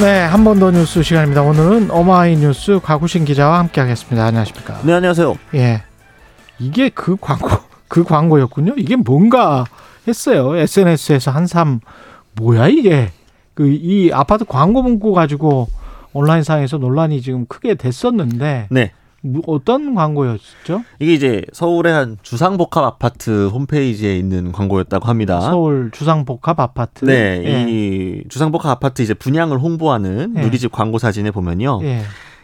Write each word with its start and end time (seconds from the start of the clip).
네, 0.00 0.20
한 0.24 0.44
번 0.44 0.58
더 0.60 0.70
뉴스 0.70 1.02
시간입니다. 1.02 1.42
오늘은 1.42 1.90
어마이 1.90 2.36
뉴스 2.36 2.78
과구신 2.82 3.24
기자와 3.24 3.58
함께하겠습니다. 3.60 4.24
안녕하십니까? 4.26 4.80
네, 4.84 4.92
안녕하세요. 4.92 5.34
예, 5.54 5.82
이게 6.58 6.90
그 6.90 7.16
광고 7.18 7.48
그 7.88 8.04
광고였군요. 8.04 8.74
이게 8.76 8.96
뭔가 8.96 9.64
했어요. 10.06 10.54
SNS에서 10.56 11.30
한삼 11.30 11.80
뭐야 12.34 12.68
이게 12.68 13.10
그 13.54 13.66
이 13.68 14.10
아파트 14.12 14.44
광고 14.44 14.82
문구 14.82 15.12
가지고 15.12 15.68
온라인상에서 16.12 16.76
논란이 16.76 17.22
지금 17.22 17.46
크게 17.46 17.74
됐었는데 17.74 18.66
네. 18.70 18.92
뭐 19.22 19.42
어떤 19.46 19.94
광고였죠? 19.94 20.84
이게 20.98 21.14
이제 21.14 21.42
서울의 21.52 21.92
한 21.92 22.16
주상복합 22.22 22.84
아파트 22.84 23.48
홈페이지에 23.48 24.16
있는 24.16 24.52
광고였다고 24.52 25.06
합니다. 25.06 25.40
서울 25.40 25.90
주상복합 25.92 26.60
아파트. 26.60 27.04
네, 27.04 27.42
예. 27.44 27.66
이 27.68 28.22
주상복합 28.28 28.66
아파트 28.70 29.02
이제 29.02 29.14
분양을 29.14 29.58
홍보하는 29.58 30.34
예. 30.36 30.40
누리집 30.42 30.72
광고 30.72 30.98
사진에 30.98 31.30
보면요. 31.30 31.80
예. 31.82 32.02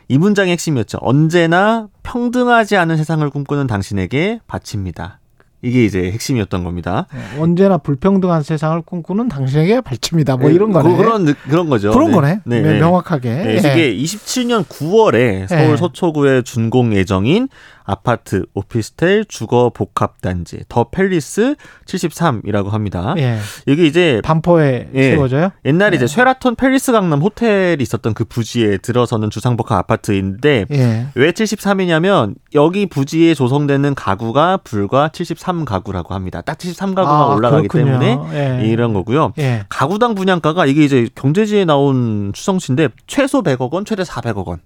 이 0.08 0.18
문장의 0.18 0.52
핵심이었죠. 0.52 0.98
언제나 1.00 1.88
평등하지 2.02 2.76
않은 2.76 2.96
세상을 2.96 3.28
꿈꾸는 3.30 3.66
당신에게 3.66 4.40
바칩니다. 4.46 5.20
이게 5.62 5.84
이제 5.84 6.10
핵심이었던 6.10 6.64
겁니다. 6.64 7.06
예. 7.14 7.40
언제나 7.40 7.78
불평등한 7.78 8.42
세상을 8.42 8.82
꿈꾸는 8.82 9.28
당신에게 9.28 9.80
발칩니다. 9.80 10.36
뭐 10.36 10.50
이런 10.50 10.72
그- 10.72 10.82
거네. 10.82 10.96
그런 10.96 11.24
느- 11.24 11.34
그런 11.48 11.68
거죠. 11.68 11.92
그런 11.92 12.08
네. 12.08 12.14
거네. 12.16 12.38
네, 12.44 12.60
네, 12.60 12.72
네. 12.74 12.80
명확하게. 12.80 13.30
네, 13.30 13.54
예. 13.54 13.58
이게 13.58 13.96
27년 14.02 14.64
9월에 14.66 15.46
서울 15.46 15.70
예. 15.72 15.76
서초구에 15.76 16.42
준공 16.42 16.94
예정인 16.94 17.48
아파트, 17.84 18.44
오피스텔, 18.54 19.24
주거 19.26 19.70
복합 19.74 20.20
단지 20.20 20.60
더 20.68 20.84
팰리스 20.84 21.56
73이라고 21.86 22.70
합니다. 22.70 23.14
예. 23.18 23.38
이게 23.66 23.86
이제 23.86 24.20
반포에 24.24 24.90
예. 24.94 25.10
세워져요? 25.10 25.50
옛날에 25.64 25.90
네. 25.90 25.96
이제 25.96 26.06
쉐라톤 26.06 26.56
팰리스 26.56 26.92
강남 26.92 27.20
호텔이 27.20 27.82
있었던 27.82 28.14
그 28.14 28.24
부지에 28.24 28.78
들어서는 28.78 29.30
주상복합 29.30 29.78
아파트인데 29.78 30.66
예. 30.70 31.06
왜 31.14 31.32
73이냐면 31.32 32.34
여기 32.54 32.86
부지에 32.86 33.34
조성되는 33.34 33.94
가구가 33.94 34.58
불과 34.58 35.08
73 35.08 35.64
가구라고 35.64 36.14
합니다. 36.14 36.40
딱 36.40 36.58
73 36.58 36.94
가구가 36.94 37.14
아, 37.14 37.34
올라가기 37.34 37.68
그렇군요. 37.68 37.98
때문에 37.98 38.62
예. 38.62 38.66
이런 38.66 38.92
거고요. 38.92 39.32
예. 39.38 39.64
가구당 39.68 40.14
분양가가 40.14 40.66
이게 40.66 40.84
이제 40.84 41.08
경제지에 41.14 41.64
나온 41.64 42.32
추정치인데 42.32 42.88
최소 43.06 43.42
100억 43.42 43.72
원, 43.72 43.84
최대 43.84 44.02
400억 44.02 44.46
원. 44.46 44.60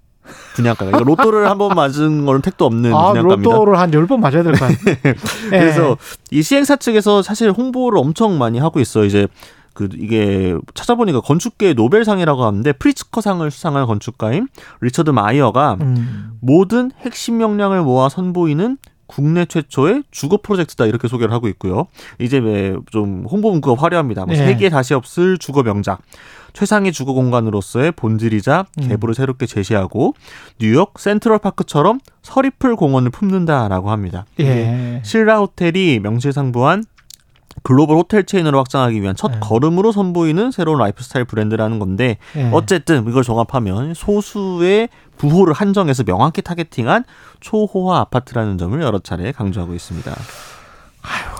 분양가가. 0.55 0.89
이거 0.91 1.03
로또를 1.03 1.49
한 1.49 1.57
번 1.57 1.75
맞은 1.75 2.25
거는 2.25 2.41
택도 2.41 2.65
없는 2.65 2.93
아, 2.93 3.09
분양가입니다. 3.13 3.49
로또를 3.51 3.79
한 3.79 3.91
열 3.93 4.05
번 4.07 4.19
맞아야 4.21 4.43
될 4.43 4.53
것 4.53 4.59
같아요. 4.59 4.95
예. 5.05 5.13
그래서 5.49 5.97
이 6.31 6.41
시행사 6.41 6.75
측에서 6.77 7.21
사실 7.21 7.51
홍보를 7.51 7.97
엄청 7.99 8.37
많이 8.37 8.59
하고 8.59 8.79
있어요. 8.79 9.05
이제 9.05 9.27
그 9.73 9.87
이게 9.93 10.55
찾아보니까 10.73 11.21
건축계 11.21 11.73
노벨상이라고 11.73 12.43
하는데 12.43 12.71
프리츠커상을 12.73 13.49
수상한 13.51 13.85
건축가인 13.85 14.47
리처드 14.81 15.11
마이어가 15.11 15.77
음. 15.81 16.31
모든 16.41 16.91
핵심 17.01 17.41
역량을 17.41 17.83
모아 17.83 18.09
선보이는 18.09 18.77
국내 19.05 19.45
최초의 19.45 20.03
주거 20.11 20.37
프로젝트다 20.43 20.85
이렇게 20.85 21.07
소개를 21.07 21.33
하고 21.33 21.47
있고요. 21.47 21.85
이제 22.19 22.39
왜좀 22.39 23.25
홍보 23.29 23.51
문구가 23.51 23.81
화려합니다. 23.81 24.25
뭐 24.25 24.35
네. 24.35 24.45
세계 24.45 24.69
다시 24.69 24.93
없을 24.93 25.37
주거 25.37 25.63
명작. 25.63 25.99
최상의 26.57 26.91
주거 26.91 27.13
공간으로서의 27.13 27.91
본질이자 27.91 28.65
음. 28.81 28.87
계보를 28.87 29.13
새롭게 29.13 29.45
제시하고 29.45 30.15
뉴욕 30.59 30.97
센트럴 30.97 31.37
파크처럼 31.37 31.99
서리풀 32.23 32.75
공원을 32.75 33.11
품는다라고 33.11 33.91
합니다. 33.91 34.25
예. 34.39 34.99
신라 35.05 35.37
호텔이 35.37 35.99
명실상부한 35.99 36.83
글로벌 37.61 37.97
호텔 37.97 38.23
체인으로 38.23 38.57
확장하기 38.57 38.99
위한 38.99 39.15
첫 39.15 39.33
네. 39.33 39.39
걸음으로 39.39 39.91
선보이는 39.91 40.49
새로운 40.49 40.79
라이프스타일 40.79 41.25
브랜드라는 41.25 41.77
건데 41.77 42.17
예. 42.35 42.49
어쨌든 42.51 43.07
이걸 43.07 43.21
종합하면 43.21 43.93
소수의 43.93 44.89
부호를 45.19 45.53
한정해서 45.53 46.05
명확히 46.05 46.41
targeting한 46.41 47.03
초호화 47.39 47.99
아파트라는 47.99 48.57
점을 48.57 48.81
여러 48.81 48.97
차례 48.97 49.31
강조하고 49.31 49.75
있습니다. 49.75 50.11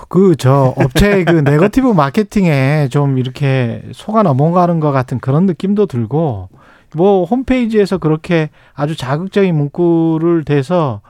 그 0.08 0.34
저 0.36 0.74
업체의 0.76 1.24
그 1.24 1.32
네거티브 1.44 1.88
마케팅에 1.92 2.88
좀 2.90 3.18
이렇게 3.18 3.82
속아 3.92 4.22
넘어가는 4.22 4.80
것 4.80 4.90
같은 4.90 5.20
그런 5.20 5.46
느낌도 5.46 5.86
들고 5.86 6.48
뭐 6.94 7.24
홈페이지에서 7.24 7.98
그렇게 7.98 8.50
아주 8.74 8.96
자극적인 8.96 9.54
문구를 9.54 10.44
대서 10.44 11.02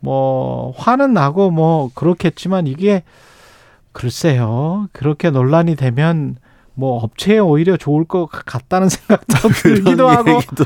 뭐 0.00 0.72
화는 0.76 1.12
나고 1.12 1.50
뭐 1.50 1.90
그렇겠지만 1.94 2.66
이게 2.66 3.02
글쎄요 3.92 4.88
그렇게 4.92 5.30
논란이 5.30 5.76
되면 5.76 6.36
뭐 6.74 7.02
업체에 7.02 7.40
오히려 7.40 7.76
좋을 7.76 8.04
것 8.04 8.26
같다는 8.26 8.88
생각도 8.88 9.48
들기도 9.62 10.08
하고 10.08 10.30
얘기도 10.30 10.64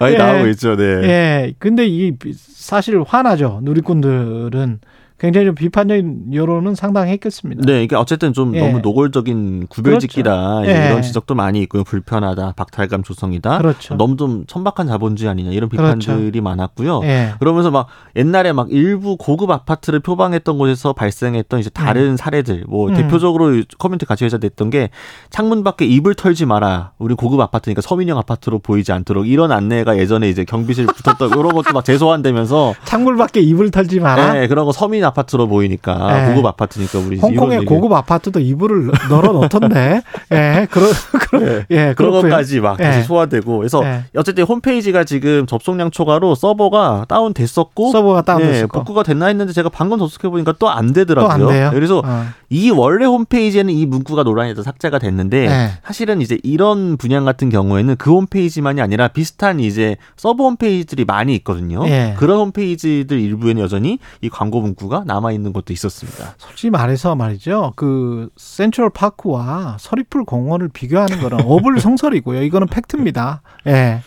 많이 0.00 0.14
예. 0.14 0.18
나오고 0.18 0.48
있죠. 0.48 0.74
네. 0.76 0.84
예 0.84 1.54
근데 1.60 1.86
이 1.86 2.12
사실 2.34 3.00
화나죠 3.06 3.60
누리꾼들은 3.62 4.80
굉장히 5.22 5.46
좀 5.46 5.54
비판적인 5.54 6.34
여론은 6.34 6.74
상당했겠습니다. 6.74 7.62
네, 7.64 7.84
이게 7.84 7.94
어쨌든 7.94 8.32
좀 8.32 8.56
예. 8.56 8.60
너무 8.60 8.80
노골적인 8.80 9.68
구별짓기다 9.68 10.62
그렇죠. 10.62 10.70
예. 10.72 10.86
이런 10.86 11.02
지적도 11.02 11.36
많이 11.36 11.60
있고요. 11.62 11.84
불편하다, 11.84 12.54
박탈감 12.56 13.04
조성이다. 13.04 13.58
그렇죠. 13.58 13.94
너무 13.94 14.16
좀 14.16 14.44
천박한 14.48 14.88
자본주의 14.88 15.30
아니냐 15.30 15.52
이런 15.52 15.68
그렇죠. 15.70 15.96
비판들이 15.96 16.40
많았고요. 16.40 17.02
예. 17.04 17.34
그러면서 17.38 17.70
막 17.70 17.86
옛날에 18.16 18.52
막 18.52 18.66
일부 18.72 19.16
고급 19.16 19.52
아파트를 19.52 20.00
표방했던 20.00 20.58
곳에서 20.58 20.92
발생했던 20.92 21.60
이제 21.60 21.70
다른 21.70 22.16
사례들 22.16 22.64
뭐 22.66 22.88
음. 22.88 22.94
대표적으로 22.96 23.62
커뮤니티 23.78 24.06
같이 24.06 24.24
회자됐던 24.24 24.70
게 24.70 24.90
창문 25.30 25.62
밖에 25.62 25.84
이불 25.84 26.16
털지 26.16 26.46
마라 26.46 26.94
우리 26.98 27.14
고급 27.14 27.38
아파트니까 27.38 27.80
서민형 27.80 28.18
아파트로 28.18 28.58
보이지 28.58 28.90
않도록 28.90 29.28
이런 29.28 29.52
안내가 29.52 29.98
예전에 29.98 30.28
이제 30.28 30.42
경비실 30.42 30.86
붙었던 30.86 31.30
이런 31.38 31.54
것도 31.54 31.72
막 31.72 31.84
재소환되면서 31.84 32.74
창문 32.86 33.16
밖에 33.16 33.40
이불 33.40 33.70
털지 33.70 34.00
마라. 34.00 34.32
네, 34.32 34.48
그런 34.48 34.64
거 34.64 34.72
서민 34.72 35.11
아파트로 35.12 35.46
보이니까 35.48 36.12
네. 36.12 36.28
고급 36.34 36.46
아파트니까 36.46 36.98
우리 36.98 37.18
홍콩의. 37.18 37.64
고급 37.64 37.92
아파트도 37.92 38.40
이불을 38.40 38.90
널어 39.08 39.32
놓던데. 39.32 40.02
예, 40.32 40.66
그런 40.70 40.90
그런 41.20 41.44
네. 41.44 41.66
예, 41.70 41.94
그런. 41.96 42.12
것까지 42.12 42.60
막 42.60 42.78
예. 42.80 42.84
다시 42.84 43.02
소환되고 43.04 43.58
그래서 43.58 43.84
예. 43.84 44.04
어쨌든 44.16 44.44
홈페이지가 44.44 45.04
지금 45.04 45.46
접속량 45.46 45.90
초과로 45.90 46.34
서버가 46.34 47.06
다운 47.08 47.32
됐었고 47.34 47.90
서버가 47.92 48.22
다운됐을 48.22 48.52
네, 48.62 48.66
거. 48.66 48.78
복구가 48.80 49.02
됐나 49.02 49.26
했는데 49.26 49.52
제가 49.52 49.68
방금 49.68 49.98
접속해 49.98 50.28
보니까 50.28 50.52
또 50.58 50.72
안 50.72 50.92
되더라고요. 50.92 51.38
또안 51.38 51.52
돼요. 51.52 51.70
그래서 51.72 52.02
어. 52.04 52.24
이 52.48 52.70
원래 52.70 53.04
홈페이지에는 53.04 53.72
이 53.74 53.84
문구가 53.86 54.22
논란이 54.22 54.50
돼서 54.50 54.62
삭제가 54.62 54.98
됐는데 54.98 55.48
네. 55.48 55.70
사실은 55.84 56.20
이제 56.22 56.38
이런 56.42 56.96
분양 56.96 57.24
같은 57.24 57.50
경우에는 57.50 57.96
그 57.96 58.10
홈페이지만이 58.10 58.80
아니라 58.80 59.08
비슷한 59.08 59.60
이제 59.60 59.96
서버 60.16 60.44
홈페이지들이 60.44 61.04
많이 61.04 61.34
있거든요. 61.36 61.86
예. 61.86 62.14
그런 62.18 62.38
홈페이지들 62.38 63.18
일부에는 63.20 63.62
여전히 63.62 63.98
이 64.22 64.28
광고 64.28 64.60
문구 64.60 64.88
가 64.92 65.04
남아 65.06 65.32
있는 65.32 65.54
것도 65.54 65.72
있었습니다. 65.72 66.34
솔직히 66.36 66.68
말해서 66.68 67.16
말이죠. 67.16 67.72
그 67.76 68.28
센트럴 68.36 68.90
파크와 68.90 69.78
서리풀 69.80 70.24
공원을 70.24 70.68
비교하는 70.68 71.20
거는 71.20 71.40
어불성설이고요. 71.48 72.42
이거는 72.42 72.66
팩트입니다. 72.66 73.40
예. 73.68 74.00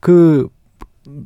그 0.00 0.48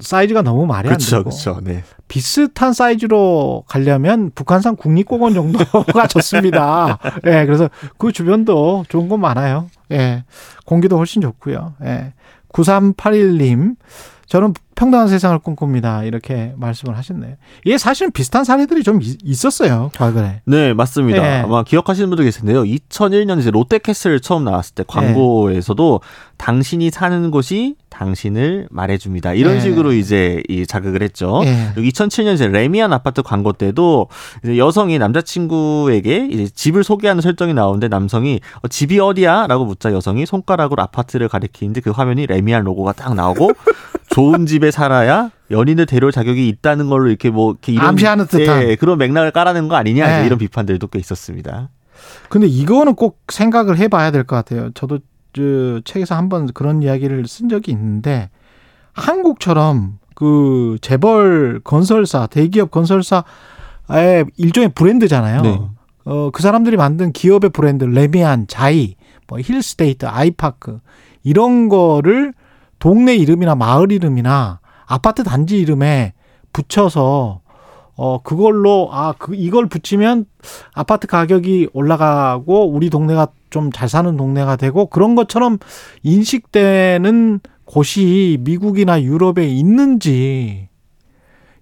사이즈가 0.00 0.42
너무 0.42 0.66
말이 0.66 0.88
안 0.88 0.98
되고 0.98 1.24
그렇죠. 1.24 1.60
네. 1.62 1.82
비슷한 2.08 2.72
사이즈로 2.72 3.64
가려면 3.66 4.30
북한산 4.34 4.76
국립공원 4.76 5.32
정도가 5.34 6.06
좋습니다. 6.08 6.98
예, 7.26 7.46
그래서 7.46 7.70
그 7.98 8.12
주변도 8.12 8.84
좋은 8.88 9.08
건 9.08 9.20
많아요. 9.20 9.68
예, 9.92 10.24
공기도 10.66 10.96
훨씬 10.98 11.22
좋고요. 11.22 11.74
예, 11.84 12.12
9381님, 12.52 13.76
저는 14.26 14.54
평등한 14.74 15.06
세상을 15.06 15.38
꿈꿉니다. 15.38 16.02
이렇게 16.02 16.52
말씀을 16.56 16.96
하셨네요. 16.98 17.34
이게 17.64 17.78
사실은 17.78 18.10
비슷한 18.10 18.42
사례들이 18.44 18.82
좀 18.82 19.00
있- 19.02 19.18
있었어요. 19.22 19.90
과거에. 19.94 20.40
네, 20.46 20.74
맞습니다. 20.74 21.18
예. 21.38 21.42
아마 21.42 21.62
기억하시는 21.62 22.08
분들 22.10 22.24
계실 22.24 22.40
텐데요. 22.42 22.64
2001년 22.64 23.38
이제 23.38 23.50
롯데캐슬 23.52 24.18
처음 24.20 24.42
나왔을 24.44 24.74
때 24.74 24.82
광고에서도 24.86 26.00
당신이 26.38 26.90
사는 26.90 27.30
곳이 27.30 27.76
당신을 27.90 28.66
말해줍니다. 28.70 29.34
이런 29.34 29.56
예. 29.56 29.60
식으로 29.60 29.92
이제 29.92 30.42
이 30.48 30.66
자극을 30.66 31.02
했죠. 31.02 31.42
예. 31.44 31.70
그리고 31.74 31.88
2007년 31.90 32.34
이제 32.34 32.48
레미안 32.48 32.92
아파트 32.92 33.22
광고 33.22 33.52
때도 33.52 34.08
이제 34.42 34.58
여성이 34.58 34.98
남자친구에게 34.98 36.28
이제 36.32 36.48
집을 36.52 36.82
소개하는 36.82 37.22
설정이 37.22 37.54
나오는데 37.54 37.86
남성이 37.86 38.40
어, 38.62 38.68
집이 38.68 38.98
어디야?라고 38.98 39.64
묻자 39.66 39.92
여성이 39.92 40.26
손가락으로 40.26 40.82
아파트를 40.82 41.28
가리키는데 41.28 41.80
그 41.80 41.90
화면이 41.90 42.26
레미안 42.26 42.64
로고가 42.64 42.92
딱 42.92 43.14
나오고 43.14 43.52
좋은 44.14 44.46
집에 44.46 44.70
살아야 44.70 45.30
연인을 45.50 45.86
데려올 45.86 46.12
자격이 46.12 46.46
있다는 46.48 46.88
걸로 46.88 47.08
이렇게 47.08 47.30
뭐 47.30 47.50
이렇게 47.52 47.72
이런 47.72 47.86
암시하는 47.88 48.26
듯한. 48.26 48.62
예, 48.62 48.76
그런 48.76 48.96
맥락을 48.98 49.32
깔아낸 49.32 49.66
거 49.68 49.74
아니냐 49.74 50.20
네. 50.20 50.26
이런 50.26 50.38
비판들도 50.38 50.86
꽤 50.86 50.98
있었습니다. 51.00 51.70
근데 52.28 52.46
이거는 52.46 52.94
꼭 52.94 53.20
생각을 53.28 53.76
해봐야 53.78 54.10
될 54.10 54.24
것 54.24 54.36
같아요. 54.36 54.70
저도 54.74 55.00
저 55.32 55.80
책에서 55.84 56.14
한번 56.14 56.46
그런 56.52 56.82
이야기를 56.82 57.26
쓴 57.26 57.48
적이 57.48 57.72
있는데 57.72 58.30
한국처럼 58.92 59.98
그 60.14 60.76
재벌 60.80 61.60
건설사, 61.64 62.26
대기업 62.28 62.70
건설사의 62.70 64.26
일종의 64.36 64.70
브랜드잖아요. 64.74 65.42
네. 65.42 65.60
어, 66.04 66.30
그 66.30 66.40
사람들이 66.42 66.76
만든 66.76 67.12
기업의 67.12 67.50
브랜드, 67.50 67.84
레미안, 67.84 68.46
자이, 68.46 68.94
뭐 69.26 69.38
힐스테이트, 69.40 70.06
아이파크 70.06 70.78
이런 71.24 71.68
거를 71.68 72.32
동네 72.78 73.14
이름이나 73.16 73.54
마을 73.54 73.92
이름이나 73.92 74.60
아파트 74.86 75.22
단지 75.24 75.58
이름에 75.58 76.12
붙여서 76.52 77.40
어 77.96 78.22
그걸로 78.22 78.88
아 78.92 79.14
그 79.18 79.34
이걸 79.34 79.66
붙이면 79.66 80.26
아파트 80.74 81.06
가격이 81.06 81.68
올라가고 81.72 82.68
우리 82.70 82.90
동네가 82.90 83.28
좀 83.50 83.70
잘 83.72 83.88
사는 83.88 84.16
동네가 84.16 84.56
되고 84.56 84.86
그런 84.86 85.14
것처럼 85.14 85.58
인식되는 86.02 87.40
곳이 87.64 88.38
미국이나 88.40 89.00
유럽에 89.00 89.46
있는지 89.46 90.68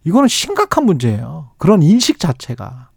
이거는 0.04 0.28
심각한 0.28 0.84
문제예요. 0.86 1.50
그런 1.58 1.82
인식 1.82 2.18
자체가 2.18 2.88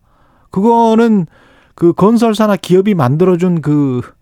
그거는 0.50 1.28
그 1.76 1.92
건설사나 1.94 2.56
기업이 2.56 2.94
만들어준 2.96 3.62
그 3.62 4.00
어, 4.00 4.15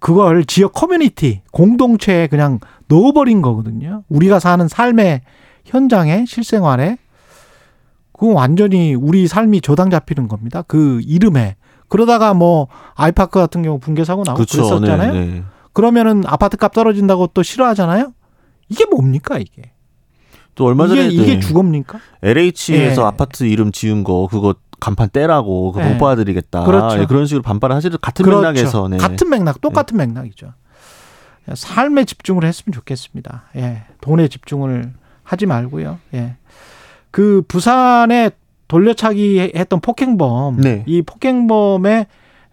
그걸 0.00 0.44
지역 0.44 0.72
커뮤니티 0.72 1.42
공동체에 1.50 2.26
그냥 2.26 2.58
넣어버린 2.88 3.42
거거든요. 3.42 4.04
우리가 4.08 4.38
사는 4.38 4.66
삶의 4.68 5.22
현장에 5.64 6.24
실생활에 6.26 6.98
그건 8.12 8.34
완전히 8.34 8.94
우리 8.94 9.26
삶이 9.26 9.62
저당 9.62 9.90
잡히는 9.90 10.28
겁니다. 10.28 10.62
그 10.62 11.00
이름에 11.04 11.56
그러다가 11.88 12.34
뭐 12.34 12.68
아이파크 12.94 13.38
같은 13.38 13.62
경우 13.62 13.78
붕괴 13.78 14.04
사고 14.04 14.22
나고 14.24 14.36
그렇죠. 14.36 14.62
그랬었잖아요. 14.62 15.12
네, 15.12 15.26
네. 15.26 15.42
그러면은 15.72 16.22
아파트 16.26 16.56
값 16.56 16.72
떨어진다고 16.72 17.28
또 17.28 17.42
싫어하잖아요. 17.42 18.12
이게 18.68 18.84
뭡니까 18.86 19.38
이게? 19.38 19.72
또 20.54 20.66
얼마 20.66 20.86
전에 20.86 21.08
이게 21.08 21.22
이게 21.22 21.34
네. 21.34 21.40
주겁니까? 21.40 21.98
LH에서 22.22 23.02
예. 23.02 23.06
아파트 23.06 23.44
이름 23.44 23.72
지은 23.72 24.04
거 24.04 24.28
그거 24.30 24.54
간판 24.82 25.08
떼라고 25.12 25.70
그거 25.70 25.86
예. 25.86 25.92
못 25.92 25.98
봐드리겠다. 25.98 26.64
그렇죠. 26.64 27.00
예, 27.00 27.06
그런 27.06 27.24
식으로 27.24 27.42
반발을 27.42 27.76
하시도 27.76 27.98
같은 27.98 28.24
그렇죠. 28.24 28.40
맥락에서 28.40 28.88
네. 28.88 28.96
같은 28.96 29.30
맥락, 29.30 29.60
똑같은 29.60 29.96
맥락이죠. 29.96 30.54
삶에 31.54 32.04
집중을 32.04 32.44
했으면 32.44 32.72
좋겠습니다. 32.72 33.44
예. 33.56 33.84
돈에 34.00 34.26
집중을 34.26 34.92
하지 35.22 35.46
말고요. 35.46 36.00
예. 36.14 36.34
그 37.12 37.44
부산에 37.46 38.30
돌려차기 38.66 39.52
했던 39.54 39.78
폭행범, 39.78 40.56
네. 40.60 40.82
이 40.86 41.02
폭행범의 41.02 42.06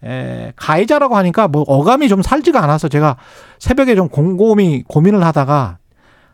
에, 0.04 0.54
가해자라고 0.56 1.18
하니까 1.18 1.48
뭐 1.48 1.64
어감이 1.64 2.10
좀 2.10 2.22
살지가 2.22 2.64
않아서 2.64 2.90
제가 2.90 3.18
새벽에 3.58 3.96
좀 3.96 4.08
곰곰이 4.08 4.84
고민을 4.88 5.24
하다가 5.24 5.80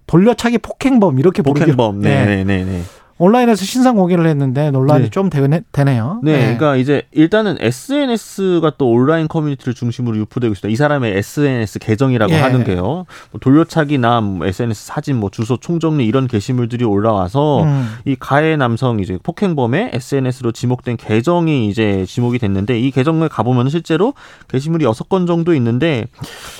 돌려차기 0.07 0.57
폭행범 0.57 1.19
이렇게 1.19 1.41
폭행범. 1.41 2.03
예. 2.05 2.09
네, 2.09 2.25
네, 2.25 2.43
네, 2.43 2.65
네. 2.65 2.81
온라인에서 3.17 3.63
신상 3.63 3.95
공개를 3.95 4.27
했는데 4.27 4.71
논란이 4.71 5.05
네. 5.05 5.09
좀 5.09 5.29
되네, 5.29 5.61
되네요. 5.71 6.19
네, 6.21 6.33
예. 6.33 6.37
그러니까 6.39 6.75
이제 6.75 7.03
일단은 7.11 7.55
SNS가 7.59 8.73
또 8.77 8.89
온라인 8.89 9.29
커뮤니티를 9.29 9.73
중심으로 9.73 10.17
유포되고 10.17 10.51
있습니다. 10.51 10.73
이 10.73 10.75
사람의 10.75 11.17
SNS 11.17 11.79
계정이라고 11.79 12.33
예. 12.33 12.37
하는 12.37 12.65
게요. 12.65 13.05
뭐 13.31 13.39
돌려차기나 13.39 14.19
뭐 14.19 14.45
SNS 14.45 14.85
사진, 14.85 15.15
뭐 15.17 15.29
주소 15.29 15.55
총정리 15.57 16.05
이런 16.05 16.27
게시물들이 16.27 16.83
올라와서 16.83 17.63
음. 17.63 17.87
이 18.03 18.17
가해 18.19 18.57
남성 18.57 18.99
이제 18.99 19.17
폭행범의 19.23 19.91
SNS로 19.93 20.51
지목된 20.51 20.97
계정이 20.97 21.69
이제 21.69 22.05
지목이 22.05 22.37
됐는데 22.37 22.77
이 22.77 22.91
계정을 22.91 23.29
가보면 23.29 23.69
실제로 23.69 24.13
게시물이 24.49 24.83
여섯 24.83 25.07
건 25.07 25.25
정도 25.25 25.53
있는데 25.53 26.05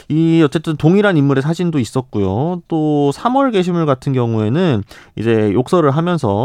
이 0.07 0.41
어쨌든 0.41 0.77
동일한 0.77 1.17
인물의 1.17 1.41
사진도 1.41 1.79
있었고요. 1.79 2.61
또 2.69 3.11
3월 3.13 3.51
게시물 3.51 3.85
같은 3.85 4.13
경우에는 4.13 4.83
이제 5.17 5.51
욕설을 5.51 5.91
하면서 5.91 6.44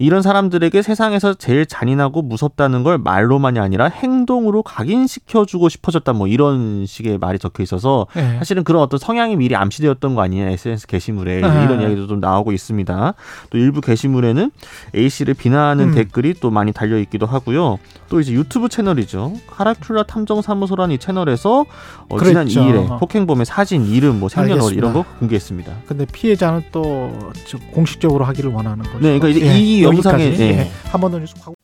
이런 0.00 0.22
사람들에게 0.22 0.80
세상에서 0.80 1.34
제일 1.34 1.66
잔인하고 1.66 2.22
무섭다는 2.22 2.84
걸 2.84 2.98
말로만이 2.98 3.58
아니라 3.58 3.86
행동으로 3.86 4.62
각인시켜주고 4.62 5.68
싶어졌다 5.68 6.12
뭐 6.12 6.28
이런 6.28 6.86
식의 6.86 7.18
말이 7.18 7.40
적혀 7.40 7.64
있어서 7.64 8.06
예. 8.16 8.36
사실은 8.38 8.62
그런 8.62 8.80
어떤 8.80 8.98
성향이 9.00 9.34
미리 9.34 9.56
암시되었던 9.56 10.14
거 10.14 10.22
아니냐 10.22 10.50
SNS 10.50 10.86
게시물에 10.86 11.42
아. 11.42 11.64
이런 11.64 11.80
이야기도 11.80 12.06
좀 12.06 12.20
나오고 12.20 12.52
있습니다. 12.52 13.14
또 13.50 13.58
일부 13.58 13.80
게시물에는 13.80 14.52
A 14.94 15.08
씨를 15.08 15.34
비난하는 15.34 15.88
음. 15.88 15.94
댓글이 15.94 16.34
또 16.34 16.50
많이 16.50 16.72
달려 16.72 16.96
있기도 17.00 17.26
하고요. 17.26 17.78
또 18.08 18.20
이제 18.20 18.32
유튜브 18.32 18.68
채널이죠. 18.68 19.34
카라큘라 19.50 20.06
탐정 20.06 20.42
사무소라는 20.42 20.94
이 20.94 20.98
채널에서 20.98 21.66
어, 22.08 22.18
지난 22.24 22.44
그랬죠. 22.46 22.60
2일에 22.62 22.98
폭행범의 23.00 23.44
사진, 23.46 23.84
이름, 23.84 24.20
뭐 24.20 24.28
생년월 24.28 24.74
이런 24.74 24.92
거. 24.92 25.04
공개했습니다. 25.18 25.72
근데 25.86 26.06
피해자는 26.06 26.62
또 26.72 27.10
저- 27.46 27.58
공식적으로 27.72 28.24
하기를 28.24 28.52
원하는 28.52 28.84
거죠. 28.84 28.98
네, 29.00 29.18
그러니까 29.18 29.28
이제 29.28 29.58
이 29.58 29.87
영상에-. 29.92 30.38
예. 30.40 30.70
한번 30.90 31.10
더 31.12 31.18
뉴스 31.18 31.34
하고. 31.40 31.57